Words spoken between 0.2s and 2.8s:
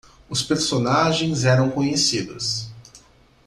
Os personagens eram conhecidos.